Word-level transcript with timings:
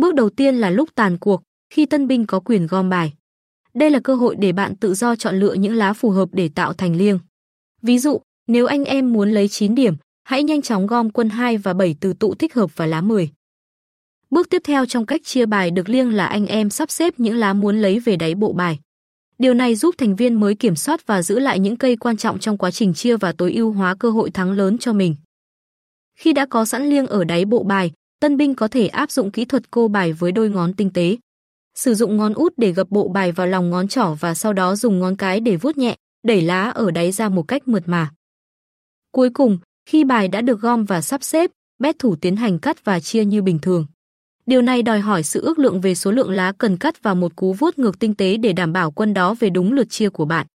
Bước 0.00 0.14
đầu 0.14 0.30
tiên 0.30 0.56
là 0.56 0.70
lúc 0.70 0.88
tàn 0.94 1.18
cuộc, 1.18 1.42
khi 1.70 1.86
tân 1.86 2.06
binh 2.06 2.26
có 2.26 2.40
quyền 2.40 2.66
gom 2.66 2.88
bài. 2.88 3.12
Đây 3.74 3.90
là 3.90 4.00
cơ 4.04 4.14
hội 4.14 4.36
để 4.38 4.52
bạn 4.52 4.76
tự 4.76 4.94
do 4.94 5.16
chọn 5.16 5.40
lựa 5.40 5.52
những 5.52 5.74
lá 5.74 5.92
phù 5.92 6.10
hợp 6.10 6.28
để 6.32 6.48
tạo 6.48 6.72
thành 6.72 6.96
liêng. 6.96 7.18
Ví 7.82 7.98
dụ, 7.98 8.20
nếu 8.46 8.66
anh 8.66 8.84
em 8.84 9.12
muốn 9.12 9.30
lấy 9.30 9.48
9 9.48 9.74
điểm, 9.74 9.94
hãy 10.24 10.42
nhanh 10.42 10.62
chóng 10.62 10.86
gom 10.86 11.10
quân 11.10 11.28
2 11.28 11.56
và 11.56 11.74
7 11.74 11.96
từ 12.00 12.12
tụ 12.12 12.34
thích 12.34 12.54
hợp 12.54 12.76
và 12.76 12.86
lá 12.86 13.00
10. 13.00 13.30
Bước 14.30 14.50
tiếp 14.50 14.62
theo 14.64 14.86
trong 14.86 15.06
cách 15.06 15.20
chia 15.24 15.46
bài 15.46 15.70
được 15.70 15.88
liêng 15.88 16.14
là 16.14 16.26
anh 16.26 16.46
em 16.46 16.70
sắp 16.70 16.90
xếp 16.90 17.14
những 17.16 17.36
lá 17.36 17.52
muốn 17.52 17.78
lấy 17.78 18.00
về 18.00 18.16
đáy 18.16 18.34
bộ 18.34 18.52
bài. 18.52 18.78
Điều 19.38 19.54
này 19.54 19.74
giúp 19.74 19.94
thành 19.98 20.16
viên 20.16 20.34
mới 20.34 20.54
kiểm 20.54 20.76
soát 20.76 21.06
và 21.06 21.22
giữ 21.22 21.38
lại 21.38 21.58
những 21.58 21.76
cây 21.76 21.96
quan 21.96 22.16
trọng 22.16 22.38
trong 22.38 22.58
quá 22.58 22.70
trình 22.70 22.94
chia 22.94 23.16
và 23.16 23.32
tối 23.32 23.52
ưu 23.52 23.72
hóa 23.72 23.94
cơ 23.94 24.10
hội 24.10 24.30
thắng 24.30 24.52
lớn 24.52 24.78
cho 24.78 24.92
mình. 24.92 25.16
Khi 26.16 26.32
đã 26.32 26.46
có 26.46 26.64
sẵn 26.64 26.90
liêng 26.90 27.06
ở 27.06 27.24
đáy 27.24 27.44
bộ 27.44 27.62
bài, 27.62 27.92
tân 28.20 28.36
binh 28.36 28.54
có 28.54 28.68
thể 28.68 28.86
áp 28.86 29.10
dụng 29.10 29.30
kỹ 29.30 29.44
thuật 29.44 29.70
cô 29.70 29.88
bài 29.88 30.12
với 30.12 30.32
đôi 30.32 30.50
ngón 30.50 30.72
tinh 30.72 30.90
tế. 30.90 31.16
Sử 31.74 31.94
dụng 31.94 32.16
ngón 32.16 32.34
út 32.34 32.52
để 32.56 32.72
gập 32.72 32.90
bộ 32.90 33.08
bài 33.08 33.32
vào 33.32 33.46
lòng 33.46 33.70
ngón 33.70 33.88
trỏ 33.88 34.16
và 34.20 34.34
sau 34.34 34.52
đó 34.52 34.76
dùng 34.76 34.98
ngón 34.98 35.16
cái 35.16 35.40
để 35.40 35.56
vuốt 35.56 35.78
nhẹ, 35.78 35.96
đẩy 36.26 36.42
lá 36.42 36.70
ở 36.70 36.90
đáy 36.90 37.12
ra 37.12 37.28
một 37.28 37.42
cách 37.42 37.68
mượt 37.68 37.82
mà. 37.86 38.10
Cuối 39.12 39.30
cùng, 39.30 39.58
khi 39.86 40.04
bài 40.04 40.28
đã 40.28 40.40
được 40.40 40.60
gom 40.60 40.84
và 40.84 41.00
sắp 41.00 41.22
xếp, 41.22 41.50
bét 41.78 41.98
thủ 41.98 42.16
tiến 42.16 42.36
hành 42.36 42.58
cắt 42.58 42.84
và 42.84 43.00
chia 43.00 43.24
như 43.24 43.42
bình 43.42 43.58
thường. 43.58 43.86
Điều 44.46 44.62
này 44.62 44.82
đòi 44.82 45.00
hỏi 45.00 45.22
sự 45.22 45.40
ước 45.40 45.58
lượng 45.58 45.80
về 45.80 45.94
số 45.94 46.10
lượng 46.10 46.30
lá 46.30 46.52
cần 46.58 46.76
cắt 46.76 47.02
và 47.02 47.14
một 47.14 47.36
cú 47.36 47.52
vuốt 47.52 47.78
ngược 47.78 47.98
tinh 47.98 48.14
tế 48.14 48.36
để 48.36 48.52
đảm 48.52 48.72
bảo 48.72 48.90
quân 48.90 49.14
đó 49.14 49.34
về 49.34 49.50
đúng 49.50 49.72
lượt 49.72 49.90
chia 49.90 50.08
của 50.08 50.24
bạn. 50.24 50.46